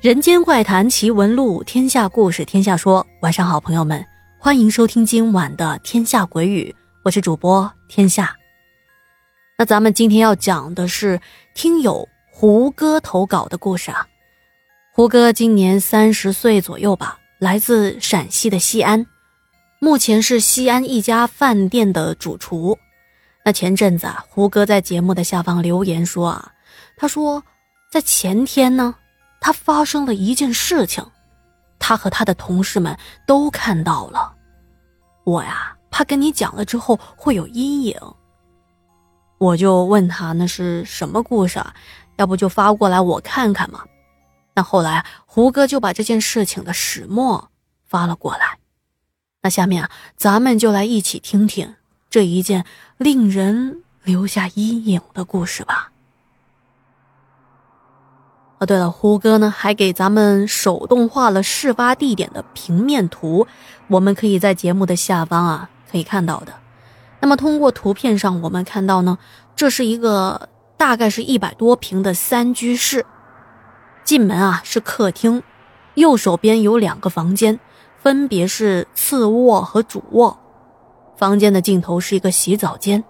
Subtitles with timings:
[0.00, 3.06] 人间怪谈奇闻录，天下故事天下说。
[3.20, 4.04] 晚上好，朋友们，
[4.36, 6.74] 欢迎收听今晚的《天下鬼语》，
[7.04, 8.34] 我是主播天下。
[9.56, 11.20] 那咱们今天要讲的是
[11.54, 14.04] 听友胡歌投稿的故事啊。
[14.94, 19.06] 胡歌今年三十岁左右吧，来自陕西的西安，
[19.78, 22.78] 目前是西安一家饭店的主厨。
[23.42, 26.52] 那前阵子啊，胡歌在节目的下方留言说啊，
[26.94, 27.42] 他说
[27.90, 28.94] 在前天呢。
[29.40, 31.04] 他发生了一件事情，
[31.78, 34.32] 他和他的同事们都看到了。
[35.24, 37.98] 我呀，怕跟你讲了之后会有阴影，
[39.38, 41.74] 我就问他那是什么故事啊？
[42.18, 43.82] 要不就发过来我看看嘛。
[44.54, 47.50] 那后来胡歌就把这件事情的始末
[47.84, 48.58] 发了过来。
[49.42, 51.74] 那下面啊，咱们就来一起听听
[52.10, 52.64] 这一件
[52.96, 55.90] 令人留下阴影的故事吧。
[58.58, 63.46] 哦，对了，胡歌呢还给咱们手动画了事发地点的平面图，
[63.88, 66.54] 我们可以在节目的下方啊可以看到的。
[67.20, 69.18] 那么通过图片上，我们看到呢，
[69.56, 73.04] 这是一个大概是一百多平的三居室。
[74.04, 75.42] 进门啊是客厅，
[75.94, 77.60] 右手边有两个房间，
[78.00, 80.38] 分别是次卧和主卧。
[81.16, 83.04] 房间的尽头是一个洗澡间，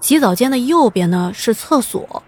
[0.00, 2.22] 洗澡间的右边呢是厕所。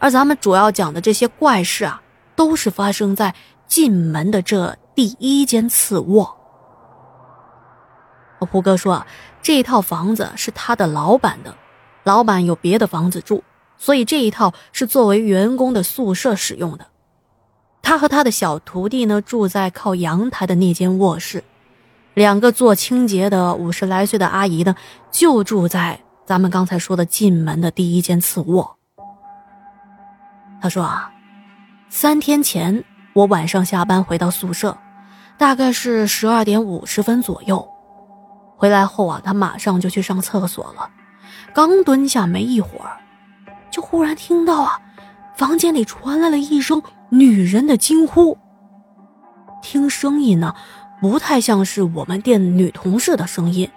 [0.00, 2.02] 而咱们主要讲的这些怪事啊，
[2.34, 3.34] 都是发生在
[3.66, 6.36] 进门的这第一间次卧。
[8.40, 9.06] 我胡哥说啊，
[9.42, 11.54] 这一套房子是他的老板的，
[12.04, 13.42] 老板有别的房子住，
[13.76, 16.86] 所以这一套是作为员工的宿舍使用的。
[17.82, 21.42] 他和他的小徒弟呢，住在靠阳台的那间卧室，
[22.14, 24.74] 两个做清洁的五十来岁的阿姨呢，
[25.10, 28.76] 就住在咱们刚才说的进门的第一间次卧。
[30.60, 31.10] 他说啊，
[31.88, 32.84] 三天前
[33.14, 34.76] 我晚上下班回到宿舍，
[35.38, 37.66] 大概是十二点五十分左右。
[38.56, 40.90] 回来后啊，他马上就去上厕所了。
[41.54, 42.98] 刚蹲下没一会儿，
[43.70, 44.78] 就忽然听到啊，
[45.36, 48.36] 房间里传来了一声女人的惊呼。
[49.62, 50.54] 听声音呢，
[51.00, 53.70] 不太像是我们店女同事的声音。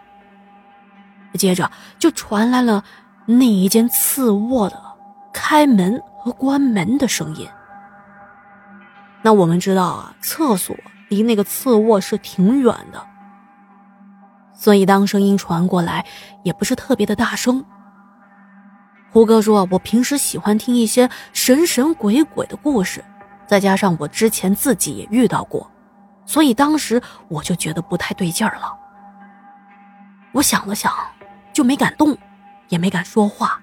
[1.33, 2.83] 接着就传来了
[3.25, 4.81] 那一间次卧的
[5.33, 6.01] 开门。
[6.23, 7.47] 和关门的声音。
[9.23, 10.75] 那我们知道啊，厕所
[11.09, 13.03] 离那个次卧室挺远的，
[14.53, 16.05] 所以当声音传过来
[16.43, 17.65] 也不是特别的大声。
[19.11, 23.03] 胡歌说：“我平时喜欢听一些神神鬼鬼的故事，
[23.51, 25.69] 再加上我之前自己也遇到过，
[26.25, 28.73] 所以当时我就觉得不太对劲儿了。
[30.31, 30.89] 我想了想，
[31.51, 32.17] 就没敢动，
[32.69, 33.59] 也没敢说话。”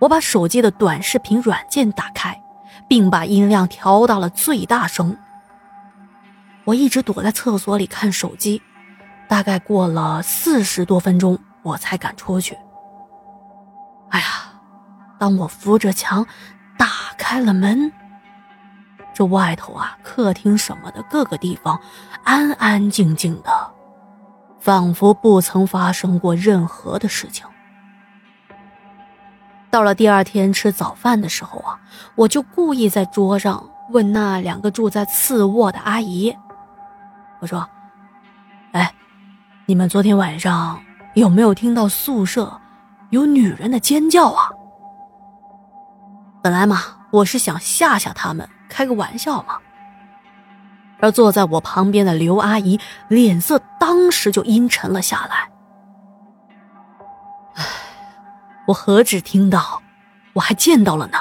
[0.00, 2.42] 我把手机的短视频软件打开，
[2.88, 5.14] 并把音量调到了最大声。
[6.64, 8.62] 我一直躲在厕所里看手机，
[9.28, 12.56] 大概过了四十多分钟，我才敢出去。
[14.08, 14.26] 哎呀，
[15.18, 16.26] 当我扶着墙
[16.78, 16.86] 打
[17.18, 17.92] 开了门，
[19.20, 21.78] 这外头啊，客厅什么的各个地方
[22.24, 23.50] 安安静静的，
[24.58, 27.46] 仿佛不曾发生过任何的事情。
[29.70, 31.78] 到了第二天吃早饭的时候啊，
[32.14, 36.34] 我就故意在桌上问那两个住在次卧的阿姨
[37.40, 37.68] ：“我说，
[38.72, 38.90] 哎，
[39.66, 40.80] 你们昨天晚上
[41.12, 42.58] 有没有听到宿舍
[43.10, 44.48] 有女人的尖叫啊？”
[46.42, 46.78] 本来嘛，
[47.10, 49.58] 我是想吓吓他们，开个玩笑嘛。
[51.00, 55.50] 而坐在我旁边的刘阿姨脸色当时就阴沉了下来。
[57.54, 57.64] 唉
[58.66, 59.82] 我何止听到，
[60.34, 61.18] 我还见到了呢。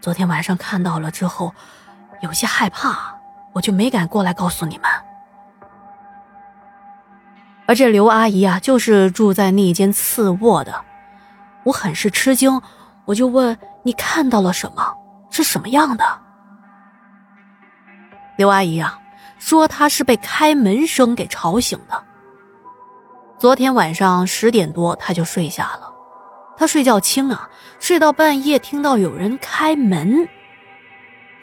[0.00, 1.54] 昨天晚上看到了之后，
[2.20, 3.16] 有些害怕，
[3.52, 4.90] 我就没敢过来告诉你们。
[7.66, 10.84] 而这刘阿姨啊，就是住在那间次卧的，
[11.64, 12.60] 我很是吃惊，
[13.06, 14.96] 我就问你看到了什么，
[15.32, 16.04] 是什么样的？
[18.36, 19.00] 刘阿姨啊，
[19.38, 22.04] 说她是被开门声给吵醒的。
[23.38, 25.92] 昨天晚上十点多，她就睡下了。
[26.56, 27.48] 她睡觉轻啊，
[27.80, 30.28] 睡到半夜听到有人开门。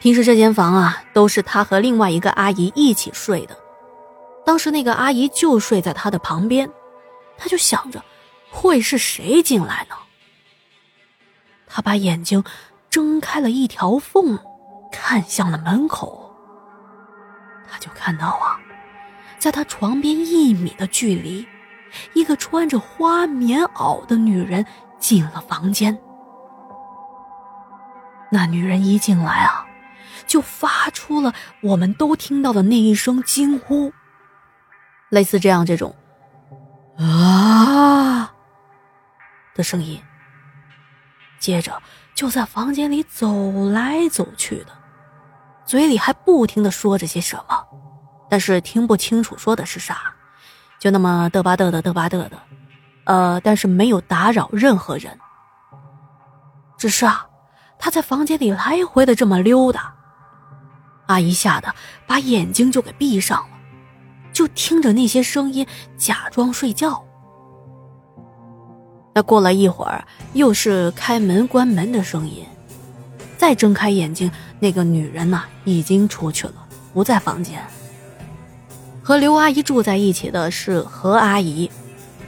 [0.00, 3.58] 平时这间房啊，都是她和另外一个阿姨一起睡的。
[4.46, 6.70] 当时那个阿姨就睡在她的旁边，
[7.36, 8.02] 她就想着，
[8.50, 9.96] 会是谁进来呢？
[11.66, 12.42] 她把眼睛
[12.90, 14.38] 睁开了一条缝，
[14.90, 16.34] 看向了门口，
[17.70, 18.58] 他就看到啊，
[19.38, 21.46] 在他床边一米的距离，
[22.14, 24.66] 一个穿着花棉袄的女人
[24.98, 25.96] 进了房间。
[28.32, 29.64] 那女人一进来啊，
[30.26, 31.32] 就发出了
[31.62, 33.92] 我们都听到的那一声惊呼，
[35.10, 35.94] 类似这样这种
[36.98, 38.32] 啊
[39.54, 40.00] 的声音。
[41.40, 41.82] 接着
[42.14, 44.66] 就在房间里走来走去的，
[45.66, 47.66] 嘴里还不停的说着些什么，
[48.28, 50.14] 但是听不清楚说的是啥，
[50.78, 52.32] 就那么嘚吧嘚的嘚吧嘚的，
[53.06, 55.18] 呃，但是没有打扰任何人。
[56.78, 57.26] 只是啊。
[57.82, 59.94] 他在房间里来回的这么溜达，
[61.06, 61.74] 阿姨吓得
[62.06, 63.56] 把眼睛就给闭上了，
[64.34, 65.66] 就听着那些声音
[65.96, 67.02] 假装睡觉。
[69.22, 72.44] 过了一会儿，又是开门关门的声音，
[73.36, 76.54] 再睁开眼睛，那个女人呐已经出去了，
[76.92, 77.60] 不在房间。
[79.02, 81.70] 和刘阿姨住在一起的是何阿姨，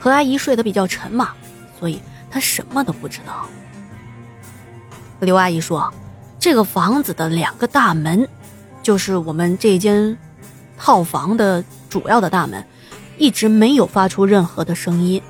[0.00, 1.30] 何阿姨睡得比较沉嘛，
[1.78, 2.00] 所以
[2.30, 3.46] 她什么都不知道。
[5.20, 5.92] 刘阿姨说
[6.40, 8.26] ：“这个房子的两个大门，
[8.82, 10.18] 就是我们这间
[10.76, 12.66] 套房的主要的大门，
[13.16, 15.22] 一直没有发出任何的声音。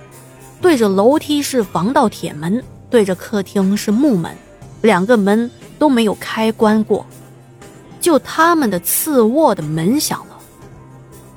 [0.63, 4.35] 对着楼梯是防盗铁门，对着客厅是木门，
[4.81, 7.05] 两个门都没有开关过。
[8.01, 10.39] 就他们的次卧的门响了。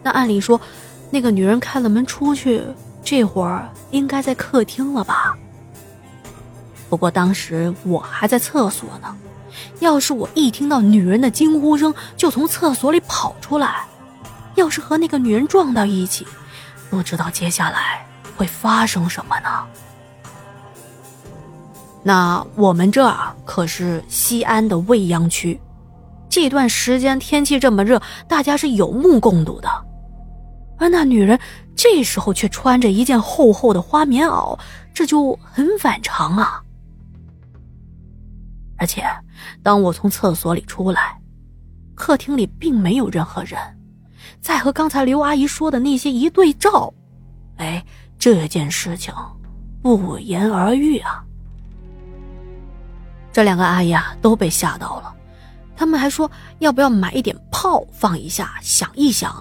[0.04, 0.62] 那按理说，
[1.10, 2.64] 那个女人开了门出去，
[3.04, 5.36] 这会儿应该在客厅了吧？”
[6.88, 9.16] 不过当时我还在厕所呢，
[9.80, 13.88] 要是我一听到女人的惊呼声就从厕所里跑出来，
[14.54, 16.28] 要是和那个女人撞到一起，
[16.92, 19.66] 不知道接下来会发生什么呢？
[22.04, 25.60] 那我们这儿可是西安的未央区，
[26.30, 29.70] 这段时间天气这么热，大家是有目共睹的，
[30.78, 31.40] 而那女人
[31.76, 34.58] 这时候却穿着一件厚厚的花棉袄，
[34.94, 36.62] 这就很反常啊。
[38.78, 39.04] 而且，
[39.64, 41.18] 当我从厕所里出来，
[41.96, 43.58] 客厅里并没有任何人。
[44.42, 46.94] 再和刚才刘阿姨说的那些一对照，
[47.56, 47.84] 哎，
[48.26, 49.14] 这件事情
[49.84, 51.24] 不言而喻啊！
[53.32, 55.14] 这两个阿姨啊都被吓到了，
[55.76, 59.32] 他们还说要不要买一点炮放一下，想一想。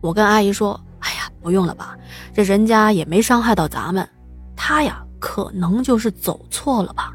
[0.00, 1.98] 我跟阿姨说：“哎呀，不用了吧，
[2.32, 4.08] 这人家也没伤害到咱们，
[4.54, 7.12] 他呀可能就是走错了吧。”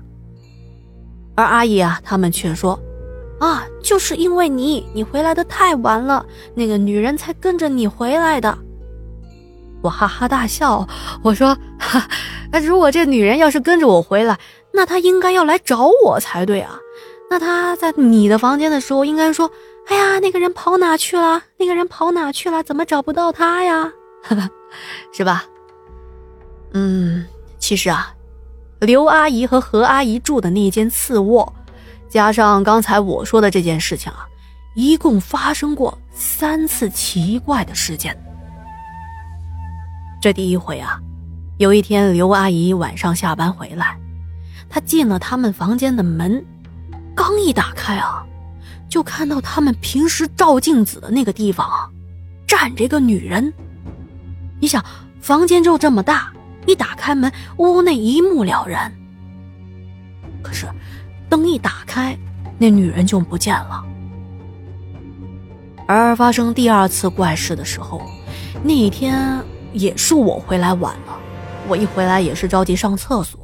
[1.36, 2.78] 而阿姨啊，他们却说
[3.40, 8.60] ：“啊，就是因为你，你回来的太晚了，那个女人才跟着你回来的。”
[9.82, 10.88] 我哈哈大笑，
[11.24, 12.08] 我说：“哈，
[12.62, 14.38] 如果这女人要是跟着我回来，
[14.74, 16.78] 那她应该要来找我才对啊。
[17.30, 19.50] 那她在你的房间的时候，应该说
[19.88, 21.44] ：‘哎呀，那个人跑哪去了？
[21.58, 22.62] 那个人跑哪去了？
[22.64, 23.92] 怎么找不到他呀？’
[25.14, 25.46] 是吧？
[26.74, 27.26] 嗯，
[27.58, 28.14] 其实啊。”
[28.82, 31.54] 刘阿姨和何阿姨住的那间次卧，
[32.08, 34.26] 加上刚才我说的这件事情啊，
[34.74, 38.18] 一共发生过三次奇怪的事件。
[40.22, 41.00] 这第一回啊，
[41.58, 43.98] 有一天刘阿姨晚上下班回来，
[44.70, 46.46] 她进了他们房间的门，
[47.16, 48.26] 刚一打开啊，
[48.90, 51.90] 就看到他们平时照镜子的那个地方啊，
[52.46, 53.54] 站着一个女人。
[54.60, 54.84] 你想，
[55.22, 56.32] 房间就这么大。
[56.66, 58.94] 一打开门，屋内一目了然。
[60.44, 60.68] 可是，
[61.30, 62.16] 灯一打开，
[62.58, 63.84] 那女人就不见了。
[65.88, 68.02] 而发生第二次怪事的时候，
[68.62, 69.42] 那一天
[69.74, 71.20] 也是我回来晚了。
[71.68, 73.40] 我一回来也是着急上厕所，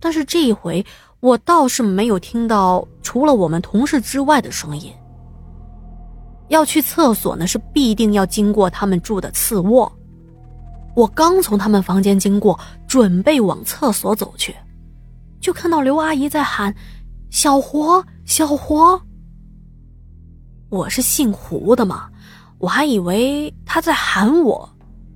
[0.00, 0.84] 但是这一回
[1.20, 4.92] 我倒是没有听到除了我们同事之外的声音。
[6.48, 9.90] 要去厕所呢，是必定要经过他们住的次卧。
[10.94, 14.54] 我刚从他们房间经过，准备往厕所走去，
[15.40, 16.74] 就看到刘阿姨在喊
[17.30, 19.00] ：“小胡，小胡。”
[20.68, 22.08] 我是姓胡的嘛，
[22.58, 24.68] 我还以为她在喊我。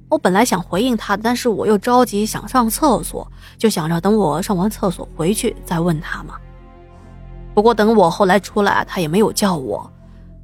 [0.09, 3.27] 我本来想回应她，但是我又着急想上厕所，
[3.59, 6.35] 就想着等我上完厕所回去再问她嘛。
[7.55, 9.91] 不过等我后来出来，她也没有叫我。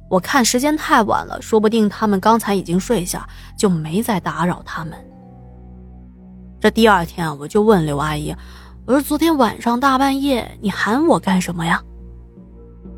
[0.09, 3.27] 我看时间太晚了，说不定他们刚才已经睡下，
[3.57, 4.93] 就没再打扰他们。
[6.59, 8.35] 这第二天啊，我就问刘阿姨
[8.85, 11.81] ：“我说昨天晚上大半夜你喊我干什么呀？”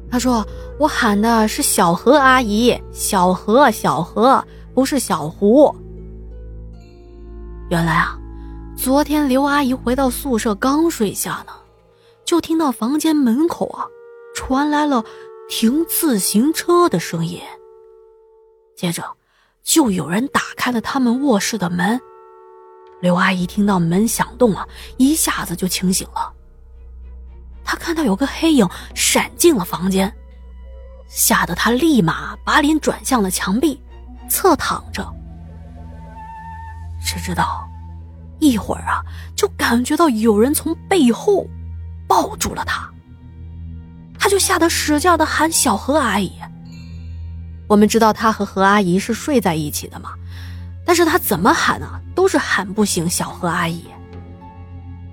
[0.09, 0.45] 她说
[0.79, 4.43] ：“我喊的是小何阿姨，小何，小何，
[4.73, 5.73] 不是小胡。”
[7.67, 8.15] 原来啊，
[8.77, 11.53] 昨天刘阿姨回到宿舍刚睡下呢，
[12.23, 13.87] 就听到房间门口啊
[14.35, 15.03] 传来了
[15.49, 17.41] 停自行车的声音。
[18.75, 19.03] 接着，
[19.63, 21.99] 就有人打开了他们卧室的门。
[23.01, 24.67] 刘阿姨听到门响动啊，
[24.97, 26.31] 一下子就清醒了。
[27.63, 30.15] 她看到有个黑影闪进了房间，
[31.07, 33.81] 吓得她立马把脸转向了墙壁，
[34.29, 35.03] 侧躺着。
[37.05, 37.69] 谁知道，
[38.39, 39.01] 一会儿啊，
[39.35, 41.47] 就感觉到有人从背后
[42.07, 42.89] 抱住了她。
[44.17, 46.33] 她就吓得使劲的喊小何阿姨。
[47.67, 50.09] 我们知道她和何阿姨是睡在一起的嘛。
[50.87, 53.85] 但是他怎么喊啊，都是喊不醒小何阿姨。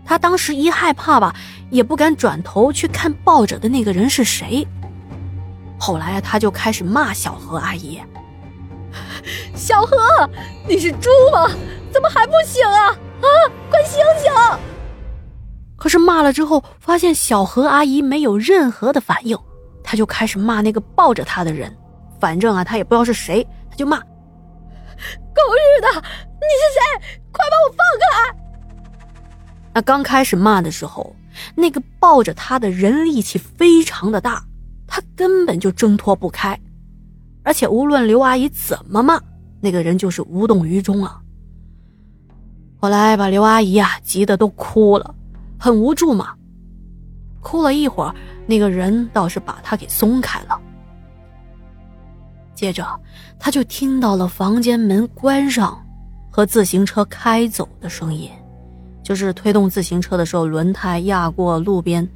[0.04, 1.34] 他当时一害怕吧，
[1.70, 4.68] 也不敢转头去看抱着的那个人是谁。
[5.78, 7.98] 后来啊，他就开始骂小何阿姨
[9.56, 9.96] ：“小何，
[10.68, 11.50] 你是猪吗？
[11.92, 12.88] 怎么还不醒啊？
[12.88, 13.26] 啊，
[13.70, 14.32] 快醒醒！”
[15.76, 19.36] 可是骂了之后，发现小何阿姨没有任何的反应，
[19.82, 21.76] 他就开始骂那个抱着他的人。
[22.20, 23.98] 反正啊，他也不知道是谁，他就骂。
[23.98, 25.88] 狗日的！
[25.88, 27.18] 你是谁？
[27.32, 28.36] 快把我放开！
[29.74, 31.16] 那刚开始骂的时候，
[31.56, 34.44] 那个抱着他的人力气非常的大，
[34.86, 36.56] 他根本就挣脱不开，
[37.42, 39.20] 而且无论刘阿姨怎么骂，
[39.60, 41.18] 那个人就是无动于衷啊。
[42.82, 45.14] 后来把刘阿姨啊急得都哭了，
[45.56, 46.34] 很无助嘛。
[47.40, 48.12] 哭了一会儿，
[48.44, 50.60] 那个人倒是把他给松开了。
[52.56, 52.84] 接着，
[53.38, 55.80] 他就听到了房间门关上
[56.28, 58.28] 和自行车开走的声音，
[59.04, 62.08] 就是推动自行车的时候轮胎压过路边，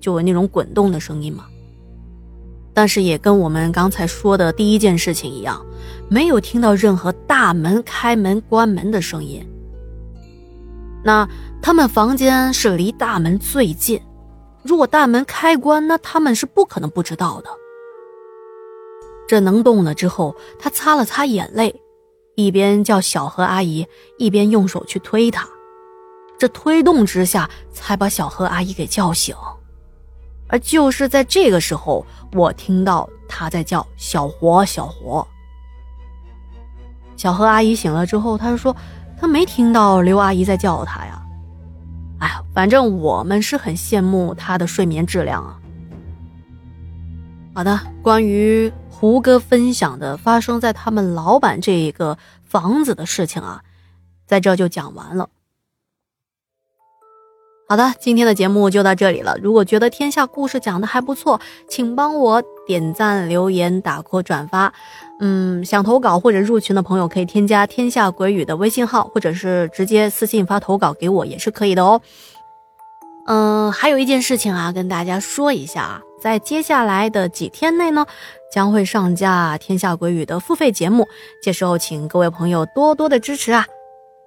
[0.00, 1.44] 就有那种滚动的声音嘛。
[2.74, 5.64] 但是也跟我们刚才说的第一件事情一样，
[6.10, 9.48] 没有听到任何大门开门关门的声音。
[11.04, 11.28] 那
[11.62, 14.00] 他们房间是离大门最近，
[14.62, 17.48] 如果大门开关，那他们是不可能不知道的。
[19.28, 21.80] 这能动了之后，他擦了擦眼泪，
[22.34, 23.86] 一边叫小何阿姨，
[24.16, 25.46] 一边用手去推他。
[26.38, 29.34] 这推动之下，才把小何阿姨给叫醒。
[30.48, 35.26] 而就是在这个时候，我听到他在叫“小活，小活”。
[37.18, 38.74] 小何阿姨醒了之后，她说
[39.20, 41.22] 他没听到刘阿姨在叫他呀。
[42.20, 45.58] 哎呀，反正我们是很羡慕他的睡眠质量啊。
[47.54, 48.72] 好的，关于。
[48.90, 53.62] 胡哥分享的发生在他们老板这一个房子的事情啊，
[54.26, 55.28] 在这就讲完了。
[57.70, 59.36] 好的，今天的节目就到这里了。
[59.42, 64.72] 如果觉得天下故事讲的还不错，请帮我点赞、留言、打 call、转发。
[65.20, 72.00] 嗯，想投稿或者入群的朋友可以添加“天下鬼语”的微信号，或者是直接私信发投稿给我也是可以的哦。
[73.26, 78.06] 嗯，还有一件事情啊，跟大家说一下啊，在接下来的几天内呢。
[78.50, 81.06] 将会上架《天下鬼语》的付费节目，
[81.42, 83.66] 届时候请各位朋友多多的支持啊！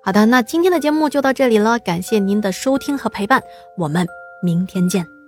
[0.04, 3.42] 好的，那今天的节目就到这里了，感谢您的收听和陪伴，
[3.78, 4.08] 我们
[4.42, 5.21] 明天见。